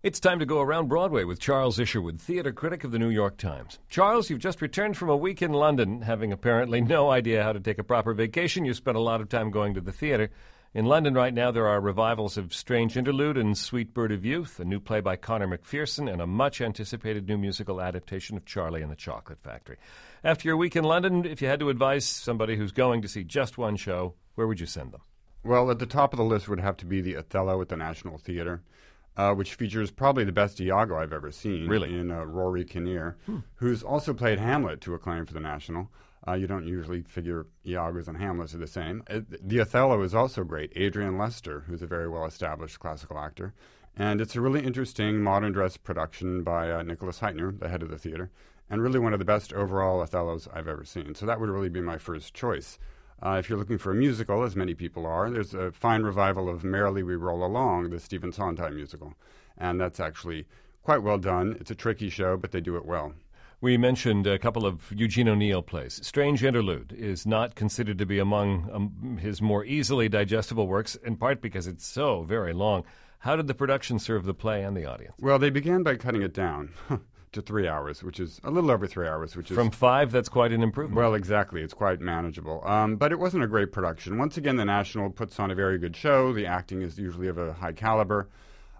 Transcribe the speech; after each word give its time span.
It's 0.00 0.20
time 0.20 0.38
to 0.38 0.46
go 0.46 0.60
around 0.60 0.86
Broadway 0.86 1.24
with 1.24 1.40
Charles 1.40 1.80
Isherwood, 1.80 2.20
theater 2.20 2.52
critic 2.52 2.84
of 2.84 2.92
the 2.92 3.00
New 3.00 3.08
York 3.08 3.36
Times. 3.36 3.80
Charles, 3.90 4.30
you've 4.30 4.38
just 4.38 4.62
returned 4.62 4.96
from 4.96 5.08
a 5.08 5.16
week 5.16 5.42
in 5.42 5.52
London, 5.52 6.02
having 6.02 6.30
apparently 6.30 6.80
no 6.80 7.10
idea 7.10 7.42
how 7.42 7.52
to 7.52 7.58
take 7.58 7.80
a 7.80 7.82
proper 7.82 8.14
vacation. 8.14 8.64
You 8.64 8.74
spent 8.74 8.96
a 8.96 9.00
lot 9.00 9.20
of 9.20 9.28
time 9.28 9.50
going 9.50 9.74
to 9.74 9.80
the 9.80 9.90
theater. 9.90 10.30
In 10.72 10.84
London 10.84 11.14
right 11.14 11.34
now, 11.34 11.50
there 11.50 11.66
are 11.66 11.80
revivals 11.80 12.38
of 12.38 12.54
Strange 12.54 12.96
Interlude 12.96 13.36
and 13.36 13.58
Sweet 13.58 13.92
Bird 13.92 14.12
of 14.12 14.24
Youth, 14.24 14.60
a 14.60 14.64
new 14.64 14.78
play 14.78 15.00
by 15.00 15.16
Conor 15.16 15.48
McPherson, 15.48 16.08
and 16.08 16.22
a 16.22 16.28
much 16.28 16.60
anticipated 16.60 17.26
new 17.26 17.36
musical 17.36 17.80
adaptation 17.80 18.36
of 18.36 18.46
Charlie 18.46 18.82
and 18.82 18.92
the 18.92 18.96
Chocolate 18.96 19.42
Factory. 19.42 19.78
After 20.22 20.46
your 20.46 20.56
week 20.56 20.76
in 20.76 20.84
London, 20.84 21.24
if 21.24 21.42
you 21.42 21.48
had 21.48 21.58
to 21.58 21.70
advise 21.70 22.06
somebody 22.06 22.54
who's 22.54 22.70
going 22.70 23.02
to 23.02 23.08
see 23.08 23.24
just 23.24 23.58
one 23.58 23.74
show, 23.74 24.14
where 24.36 24.46
would 24.46 24.60
you 24.60 24.66
send 24.66 24.92
them? 24.92 25.02
Well, 25.42 25.72
at 25.72 25.80
the 25.80 25.86
top 25.86 26.12
of 26.12 26.18
the 26.18 26.24
list 26.24 26.48
would 26.48 26.60
have 26.60 26.76
to 26.76 26.86
be 26.86 27.00
the 27.00 27.16
Othello 27.16 27.60
at 27.60 27.68
the 27.68 27.76
National 27.76 28.16
Theater 28.16 28.62
uh, 29.18 29.34
which 29.34 29.54
features 29.54 29.90
probably 29.90 30.24
the 30.24 30.32
best 30.32 30.60
Iago 30.60 30.96
I've 30.96 31.12
ever 31.12 31.32
seen. 31.32 31.68
Really? 31.68 31.98
In 31.98 32.10
uh, 32.10 32.24
Rory 32.24 32.64
Kinnear, 32.64 33.16
hmm. 33.26 33.38
who's 33.56 33.82
also 33.82 34.14
played 34.14 34.38
Hamlet 34.38 34.80
to 34.82 34.94
acclaim 34.94 35.26
for 35.26 35.34
the 35.34 35.40
National. 35.40 35.90
Uh, 36.26 36.34
you 36.34 36.46
don't 36.46 36.66
usually 36.66 37.02
figure 37.02 37.46
Iago's 37.66 38.06
and 38.06 38.16
Hamlets 38.16 38.54
are 38.54 38.58
the 38.58 38.66
same. 38.66 39.02
Uh, 39.10 39.20
the 39.42 39.60
Othello 39.60 40.02
is 40.02 40.14
also 40.14 40.44
great. 40.44 40.72
Adrian 40.76 41.18
Lester, 41.18 41.64
who's 41.66 41.82
a 41.82 41.86
very 41.86 42.08
well 42.08 42.26
established 42.26 42.78
classical 42.78 43.18
actor. 43.18 43.54
And 43.96 44.20
it's 44.20 44.36
a 44.36 44.40
really 44.40 44.64
interesting 44.64 45.20
modern 45.20 45.52
dress 45.52 45.76
production 45.76 46.44
by 46.44 46.70
uh, 46.70 46.82
Nicholas 46.82 47.18
Hytner, 47.18 47.58
the 47.58 47.68
head 47.68 47.82
of 47.82 47.90
the 47.90 47.98
theater, 47.98 48.30
and 48.70 48.80
really 48.80 49.00
one 49.00 49.12
of 49.12 49.18
the 49.18 49.24
best 49.24 49.52
overall 49.52 50.06
Othellos 50.06 50.46
I've 50.54 50.68
ever 50.68 50.84
seen. 50.84 51.16
So 51.16 51.26
that 51.26 51.40
would 51.40 51.48
really 51.48 51.68
be 51.68 51.80
my 51.80 51.98
first 51.98 52.34
choice. 52.34 52.78
Uh, 53.24 53.36
if 53.38 53.48
you're 53.48 53.58
looking 53.58 53.78
for 53.78 53.90
a 53.90 53.96
musical, 53.96 54.44
as 54.44 54.54
many 54.54 54.74
people 54.74 55.04
are, 55.04 55.28
there's 55.30 55.54
a 55.54 55.72
fine 55.72 56.02
revival 56.02 56.48
of 56.48 56.62
Merrily 56.62 57.02
We 57.02 57.16
Roll 57.16 57.44
Along, 57.44 57.90
the 57.90 57.98
Stephen 57.98 58.32
Sondheim 58.32 58.76
musical. 58.76 59.14
And 59.56 59.80
that's 59.80 59.98
actually 59.98 60.46
quite 60.84 61.02
well 61.02 61.18
done. 61.18 61.56
It's 61.60 61.70
a 61.70 61.74
tricky 61.74 62.10
show, 62.10 62.36
but 62.36 62.52
they 62.52 62.60
do 62.60 62.76
it 62.76 62.86
well. 62.86 63.12
We 63.60 63.76
mentioned 63.76 64.28
a 64.28 64.38
couple 64.38 64.64
of 64.64 64.92
Eugene 64.92 65.28
O'Neill 65.28 65.62
plays. 65.62 65.98
Strange 66.06 66.44
Interlude 66.44 66.94
is 66.96 67.26
not 67.26 67.56
considered 67.56 67.98
to 67.98 68.06
be 68.06 68.20
among 68.20 68.70
um, 68.72 69.18
his 69.20 69.42
more 69.42 69.64
easily 69.64 70.08
digestible 70.08 70.68
works, 70.68 70.94
in 70.94 71.16
part 71.16 71.42
because 71.42 71.66
it's 71.66 71.84
so 71.84 72.22
very 72.22 72.52
long. 72.52 72.84
How 73.18 73.34
did 73.34 73.48
the 73.48 73.54
production 73.54 73.98
serve 73.98 74.24
the 74.26 74.34
play 74.34 74.62
and 74.62 74.76
the 74.76 74.84
audience? 74.84 75.16
Well, 75.20 75.40
they 75.40 75.50
began 75.50 75.82
by 75.82 75.96
cutting 75.96 76.22
it 76.22 76.32
down. 76.32 76.70
to 77.32 77.42
three 77.42 77.68
hours, 77.68 78.02
which 78.02 78.20
is 78.20 78.40
a 78.44 78.50
little 78.50 78.70
over 78.70 78.86
three 78.86 79.06
hours, 79.06 79.36
which 79.36 79.50
is 79.50 79.54
from 79.54 79.70
five. 79.70 80.10
That's 80.12 80.28
quite 80.28 80.52
an 80.52 80.62
improvement. 80.62 80.96
Well, 80.96 81.14
exactly, 81.14 81.62
it's 81.62 81.74
quite 81.74 82.00
manageable. 82.00 82.66
Um, 82.66 82.96
but 82.96 83.12
it 83.12 83.18
wasn't 83.18 83.44
a 83.44 83.46
great 83.46 83.72
production. 83.72 84.18
Once 84.18 84.36
again, 84.36 84.56
the 84.56 84.64
National 84.64 85.10
puts 85.10 85.38
on 85.38 85.50
a 85.50 85.54
very 85.54 85.78
good 85.78 85.96
show. 85.96 86.32
The 86.32 86.46
acting 86.46 86.82
is 86.82 86.98
usually 86.98 87.28
of 87.28 87.38
a 87.38 87.52
high 87.52 87.72
caliber. 87.72 88.28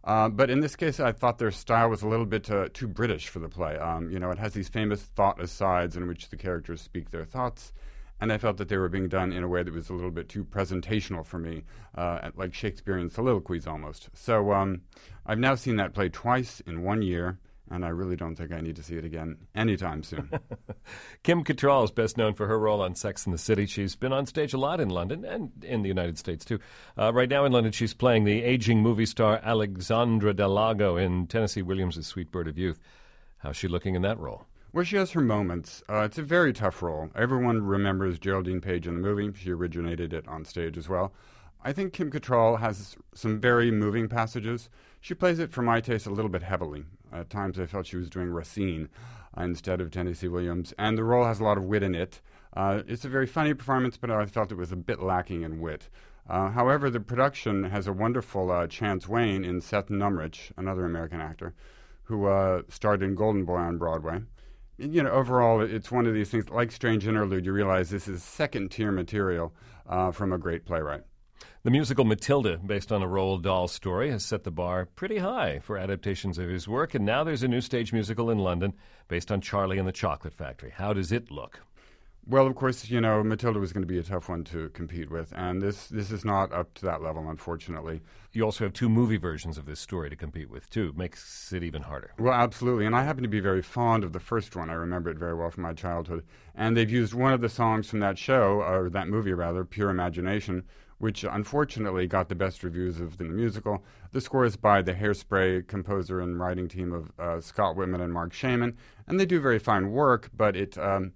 Uh, 0.04 0.28
but 0.28 0.48
in 0.48 0.60
this 0.60 0.76
case, 0.76 1.00
I 1.00 1.12
thought 1.12 1.38
their 1.38 1.50
style 1.50 1.90
was 1.90 2.02
a 2.02 2.08
little 2.08 2.24
bit 2.24 2.50
uh, 2.50 2.68
too 2.72 2.88
British 2.88 3.28
for 3.28 3.40
the 3.40 3.48
play. 3.48 3.76
Um, 3.76 4.10
you 4.10 4.18
know, 4.18 4.30
it 4.30 4.38
has 4.38 4.54
these 4.54 4.68
famous 4.68 5.02
thought 5.02 5.40
asides 5.40 5.96
in 5.96 6.06
which 6.08 6.30
the 6.30 6.36
characters 6.36 6.80
speak 6.80 7.10
their 7.10 7.26
thoughts, 7.26 7.72
and 8.20 8.32
I 8.32 8.38
felt 8.38 8.56
that 8.56 8.68
they 8.68 8.78
were 8.78 8.88
being 8.88 9.08
done 9.08 9.32
in 9.32 9.42
a 9.42 9.48
way 9.48 9.62
that 9.62 9.74
was 9.74 9.90
a 9.90 9.92
little 9.92 10.10
bit 10.10 10.28
too 10.28 10.44
presentational 10.44 11.26
for 11.26 11.38
me, 11.38 11.64
uh, 11.94 12.30
like 12.36 12.54
Shakespearean 12.54 13.10
soliloquies 13.10 13.66
almost. 13.66 14.08
So 14.14 14.52
um, 14.52 14.82
I've 15.26 15.38
now 15.38 15.56
seen 15.56 15.76
that 15.76 15.92
play 15.92 16.08
twice 16.08 16.60
in 16.60 16.84
one 16.84 17.02
year 17.02 17.38
and 17.70 17.84
I 17.84 17.88
really 17.88 18.16
don't 18.16 18.36
think 18.36 18.52
I 18.52 18.60
need 18.60 18.76
to 18.76 18.82
see 18.82 18.96
it 18.96 19.04
again 19.04 19.36
anytime 19.54 20.02
soon. 20.02 20.30
Kim 21.22 21.44
Cattrall 21.44 21.84
is 21.84 21.90
best 21.90 22.16
known 22.16 22.34
for 22.34 22.46
her 22.46 22.58
role 22.58 22.80
on 22.80 22.94
Sex 22.94 23.24
and 23.24 23.34
the 23.34 23.38
City. 23.38 23.66
She's 23.66 23.96
been 23.96 24.12
on 24.12 24.26
stage 24.26 24.52
a 24.52 24.58
lot 24.58 24.80
in 24.80 24.88
London 24.88 25.24
and 25.24 25.50
in 25.62 25.82
the 25.82 25.88
United 25.88 26.18
States 26.18 26.44
too. 26.44 26.58
Uh, 26.96 27.12
right 27.12 27.28
now 27.28 27.44
in 27.44 27.52
London, 27.52 27.72
she's 27.72 27.94
playing 27.94 28.24
the 28.24 28.42
aging 28.42 28.80
movie 28.80 29.06
star 29.06 29.40
Alexandra 29.42 30.34
Del 30.34 30.50
Lago 30.50 30.96
in 30.96 31.26
Tennessee 31.26 31.62
Williams' 31.62 32.06
Sweet 32.06 32.30
Bird 32.30 32.48
of 32.48 32.58
Youth. 32.58 32.80
How's 33.38 33.56
she 33.56 33.68
looking 33.68 33.94
in 33.94 34.02
that 34.02 34.18
role? 34.18 34.46
Well, 34.72 34.84
she 34.84 34.96
has 34.96 35.12
her 35.12 35.20
moments. 35.20 35.82
Uh, 35.88 36.00
it's 36.00 36.18
a 36.18 36.22
very 36.22 36.52
tough 36.52 36.82
role. 36.82 37.08
Everyone 37.14 37.62
remembers 37.62 38.18
Geraldine 38.18 38.60
Page 38.60 38.86
in 38.86 38.94
the 38.94 39.00
movie. 39.00 39.32
She 39.38 39.50
originated 39.50 40.12
it 40.12 40.28
on 40.28 40.44
stage 40.44 40.76
as 40.76 40.88
well. 40.88 41.12
I 41.64 41.72
think 41.72 41.92
Kim 41.92 42.10
Cattrall 42.10 42.60
has 42.60 42.96
some 43.14 43.40
very 43.40 43.70
moving 43.70 44.08
passages. 44.08 44.68
She 45.00 45.14
plays 45.14 45.38
it, 45.38 45.52
for 45.52 45.62
my 45.62 45.80
taste, 45.80 46.06
a 46.06 46.10
little 46.10 46.28
bit 46.28 46.42
heavily. 46.42 46.84
At 47.12 47.30
times 47.30 47.58
I 47.58 47.66
felt 47.66 47.86
she 47.86 47.96
was 47.96 48.10
doing 48.10 48.30
Racine 48.30 48.88
uh, 49.36 49.42
instead 49.42 49.80
of 49.80 49.90
Tennessee 49.90 50.28
Williams, 50.28 50.74
and 50.78 50.96
the 50.96 51.04
role 51.04 51.24
has 51.24 51.40
a 51.40 51.44
lot 51.44 51.58
of 51.58 51.64
wit 51.64 51.82
in 51.82 51.94
it. 51.94 52.20
Uh, 52.54 52.82
it's 52.86 53.04
a 53.04 53.08
very 53.08 53.26
funny 53.26 53.54
performance, 53.54 53.96
but 53.96 54.10
I 54.10 54.26
felt 54.26 54.52
it 54.52 54.56
was 54.56 54.72
a 54.72 54.76
bit 54.76 55.00
lacking 55.00 55.42
in 55.42 55.60
wit. 55.60 55.88
Uh, 56.28 56.50
however, 56.50 56.90
the 56.90 57.00
production 57.00 57.64
has 57.64 57.86
a 57.86 57.92
wonderful 57.92 58.50
uh, 58.50 58.66
Chance 58.66 59.08
Wayne 59.08 59.44
in 59.44 59.60
Seth 59.60 59.88
Numrich, 59.88 60.52
another 60.56 60.84
American 60.84 61.20
actor, 61.20 61.54
who 62.04 62.26
uh, 62.26 62.62
starred 62.68 63.02
in 63.02 63.14
Golden 63.14 63.44
Boy 63.44 63.56
on 63.56 63.78
Broadway. 63.78 64.20
You 64.76 65.02
know, 65.02 65.10
overall, 65.10 65.60
it's 65.60 65.90
one 65.90 66.06
of 66.06 66.14
these 66.14 66.30
things 66.30 66.48
like 66.50 66.70
Strange 66.70 67.06
Interlude. 67.06 67.46
You 67.46 67.52
realize 67.52 67.90
this 67.90 68.08
is 68.08 68.22
second 68.22 68.70
tier 68.70 68.92
material 68.92 69.54
uh, 69.88 70.12
from 70.12 70.32
a 70.32 70.38
great 70.38 70.64
playwright. 70.64 71.02
The 71.62 71.70
musical 71.70 72.04
Matilda, 72.04 72.58
based 72.58 72.92
on 72.92 73.02
a 73.02 73.06
Roald 73.06 73.42
Dahl 73.42 73.68
story, 73.68 74.10
has 74.10 74.24
set 74.24 74.44
the 74.44 74.50
bar 74.50 74.86
pretty 74.86 75.18
high 75.18 75.58
for 75.58 75.76
adaptations 75.76 76.38
of 76.38 76.48
his 76.48 76.68
work, 76.68 76.94
and 76.94 77.04
now 77.04 77.24
there's 77.24 77.42
a 77.42 77.48
new 77.48 77.60
stage 77.60 77.92
musical 77.92 78.30
in 78.30 78.38
London 78.38 78.74
based 79.08 79.30
on 79.30 79.40
Charlie 79.40 79.78
and 79.78 79.88
the 79.88 79.92
Chocolate 79.92 80.34
Factory. 80.34 80.72
How 80.74 80.92
does 80.92 81.12
it 81.12 81.30
look? 81.30 81.60
Well, 82.26 82.46
of 82.46 82.56
course, 82.56 82.90
you 82.90 83.00
know 83.00 83.24
Matilda 83.24 83.58
was 83.58 83.72
going 83.72 83.84
to 83.84 83.86
be 83.86 83.98
a 83.98 84.02
tough 84.02 84.28
one 84.28 84.44
to 84.44 84.68
compete 84.70 85.10
with, 85.10 85.32
and 85.34 85.62
this 85.62 85.88
this 85.88 86.10
is 86.10 86.26
not 86.26 86.52
up 86.52 86.74
to 86.74 86.84
that 86.84 87.02
level, 87.02 87.26
unfortunately. 87.30 88.02
You 88.32 88.42
also 88.42 88.64
have 88.64 88.74
two 88.74 88.90
movie 88.90 89.16
versions 89.16 89.56
of 89.56 89.64
this 89.64 89.80
story 89.80 90.10
to 90.10 90.16
compete 90.16 90.50
with, 90.50 90.68
too. 90.68 90.92
Makes 90.94 91.54
it 91.54 91.62
even 91.62 91.80
harder. 91.80 92.12
Well, 92.18 92.34
absolutely, 92.34 92.84
and 92.84 92.94
I 92.94 93.02
happen 93.02 93.22
to 93.22 93.30
be 93.30 93.40
very 93.40 93.62
fond 93.62 94.04
of 94.04 94.12
the 94.12 94.20
first 94.20 94.54
one. 94.56 94.68
I 94.68 94.74
remember 94.74 95.08
it 95.08 95.16
very 95.16 95.34
well 95.34 95.50
from 95.50 95.62
my 95.62 95.72
childhood, 95.72 96.22
and 96.54 96.76
they've 96.76 96.90
used 96.90 97.14
one 97.14 97.32
of 97.32 97.40
the 97.40 97.48
songs 97.48 97.88
from 97.88 98.00
that 98.00 98.18
show, 98.18 98.60
or 98.60 98.90
that 98.90 99.08
movie 99.08 99.32
rather, 99.32 99.64
"Pure 99.64 99.88
Imagination," 99.88 100.64
which 100.98 101.24
unfortunately 101.24 102.06
got 102.06 102.28
the 102.28 102.34
best 102.34 102.62
reviews 102.62 103.00
of 103.00 103.18
the 103.18 103.24
musical. 103.24 103.82
The 104.12 104.20
score 104.20 104.44
is 104.44 104.56
by 104.56 104.82
the 104.82 104.94
Hairspray 104.94 105.66
composer 105.66 106.20
and 106.20 106.38
writing 106.38 106.68
team 106.68 106.92
of 106.92 107.12
uh, 107.18 107.40
Scott 107.40 107.76
Wittman 107.76 108.02
and 108.02 108.12
Marc 108.12 108.32
Shaiman, 108.32 108.76
and 109.06 109.18
they 109.18 109.26
do 109.26 109.40
very 109.40 109.58
fine 109.58 109.92
work, 109.92 110.30
but 110.36 110.56
it 110.56 110.76
um, 110.78 111.12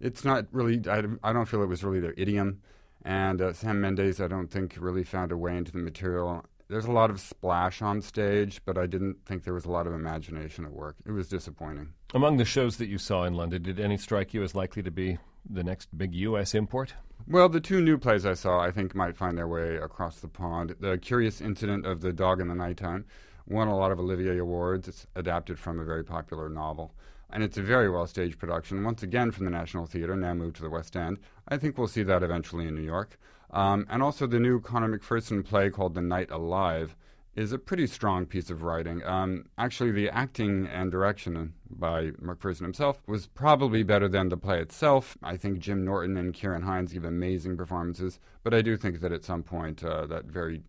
it's 0.00 0.24
not 0.24 0.46
really. 0.52 0.80
I, 0.88 1.04
I, 1.22 1.32
don't 1.32 1.46
feel 1.46 1.62
it 1.62 1.66
was 1.66 1.84
really 1.84 2.00
their 2.00 2.14
idiom. 2.16 2.60
And 3.04 3.40
uh, 3.40 3.52
Sam 3.52 3.80
Mendes, 3.80 4.20
I 4.20 4.28
don't 4.28 4.48
think 4.48 4.76
really 4.78 5.04
found 5.04 5.32
a 5.32 5.36
way 5.36 5.56
into 5.56 5.72
the 5.72 5.78
material. 5.78 6.44
There's 6.68 6.84
a 6.84 6.92
lot 6.92 7.10
of 7.10 7.20
splash 7.20 7.82
on 7.82 8.00
stage, 8.00 8.62
but 8.64 8.78
I 8.78 8.86
didn't 8.86 9.24
think 9.26 9.44
there 9.44 9.54
was 9.54 9.64
a 9.64 9.70
lot 9.70 9.86
of 9.86 9.92
imagination 9.92 10.64
at 10.64 10.72
work. 10.72 10.96
It 11.04 11.10
was 11.10 11.28
disappointing. 11.28 11.92
Among 12.14 12.36
the 12.36 12.44
shows 12.44 12.76
that 12.78 12.86
you 12.86 12.98
saw 12.98 13.24
in 13.24 13.34
London, 13.34 13.62
did 13.62 13.80
any 13.80 13.98
strike 13.98 14.32
you 14.32 14.42
as 14.42 14.54
likely 14.54 14.82
to 14.82 14.90
be 14.90 15.18
the 15.48 15.64
next 15.64 15.96
big 15.96 16.14
U.S. 16.14 16.54
import? 16.54 16.94
Well, 17.28 17.48
the 17.48 17.60
two 17.60 17.80
new 17.80 17.98
plays 17.98 18.26
I 18.26 18.34
saw, 18.34 18.58
I 18.58 18.72
think, 18.72 18.96
might 18.96 19.16
find 19.16 19.38
their 19.38 19.46
way 19.46 19.76
across 19.76 20.18
the 20.18 20.28
pond. 20.28 20.74
The 20.80 20.98
Curious 20.98 21.40
Incident 21.40 21.86
of 21.86 22.00
the 22.00 22.12
Dog 22.12 22.40
in 22.40 22.48
the 22.48 22.54
Nighttime 22.54 23.04
won 23.46 23.68
a 23.68 23.76
lot 23.76 23.92
of 23.92 24.00
Olivier 24.00 24.38
Awards. 24.38 24.88
It's 24.88 25.06
adapted 25.14 25.58
from 25.58 25.78
a 25.78 25.84
very 25.84 26.02
popular 26.02 26.48
novel. 26.48 26.94
And 27.30 27.44
it's 27.44 27.56
a 27.56 27.62
very 27.62 27.88
well 27.88 28.06
staged 28.08 28.38
production, 28.40 28.82
once 28.82 29.04
again 29.04 29.30
from 29.30 29.44
the 29.44 29.52
National 29.52 29.86
Theatre, 29.86 30.16
now 30.16 30.34
moved 30.34 30.56
to 30.56 30.62
the 30.62 30.70
West 30.70 30.96
End. 30.96 31.18
I 31.48 31.58
think 31.58 31.78
we'll 31.78 31.86
see 31.86 32.02
that 32.02 32.24
eventually 32.24 32.66
in 32.66 32.74
New 32.74 32.82
York. 32.82 33.18
Um, 33.52 33.86
and 33.88 34.02
also 34.02 34.26
the 34.26 34.40
new 34.40 34.60
Conor 34.60 34.98
McPherson 34.98 35.44
play 35.44 35.70
called 35.70 35.94
The 35.94 36.02
Night 36.02 36.30
Alive 36.30 36.96
is 37.34 37.52
a 37.52 37.58
pretty 37.58 37.86
strong 37.86 38.26
piece 38.26 38.50
of 38.50 38.62
writing. 38.62 39.02
Um, 39.04 39.46
actually, 39.56 39.90
the 39.90 40.10
acting 40.10 40.66
and 40.66 40.90
direction 40.90 41.54
by 41.70 42.10
McPherson 42.10 42.62
himself 42.62 43.02
was 43.06 43.26
probably 43.26 43.82
better 43.82 44.08
than 44.08 44.28
the 44.28 44.36
play 44.36 44.60
itself. 44.60 45.16
I 45.22 45.36
think 45.36 45.58
Jim 45.58 45.84
Norton 45.84 46.16
and 46.16 46.34
Ciarán 46.34 46.64
Hinds 46.64 46.92
give 46.92 47.04
amazing 47.04 47.56
performances, 47.56 48.20
but 48.42 48.52
I 48.52 48.60
do 48.60 48.76
think 48.76 49.00
that 49.00 49.12
at 49.12 49.24
some 49.24 49.42
point 49.42 49.82
uh, 49.82 50.06
that 50.06 50.26
very 50.26 50.62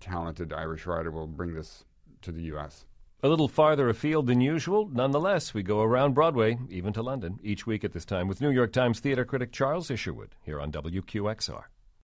talented 0.00 0.52
Irish 0.52 0.86
writer 0.86 1.10
will 1.10 1.26
bring 1.26 1.54
this 1.54 1.84
to 2.22 2.32
the 2.32 2.42
U.S. 2.42 2.84
A 3.22 3.28
little 3.28 3.48
farther 3.48 3.88
afield 3.88 4.26
than 4.26 4.40
usual, 4.40 4.88
nonetheless, 4.92 5.54
we 5.54 5.62
go 5.62 5.82
around 5.82 6.14
Broadway, 6.14 6.58
even 6.68 6.92
to 6.92 7.02
London, 7.02 7.38
each 7.42 7.66
week 7.66 7.84
at 7.84 7.92
this 7.92 8.04
time 8.04 8.28
with 8.28 8.40
New 8.40 8.50
York 8.50 8.72
Times 8.72 9.00
theater 9.00 9.24
critic 9.24 9.50
Charles 9.50 9.90
Isherwood 9.90 10.34
here 10.44 10.60
on 10.60 10.70
WQXR. 10.70 11.64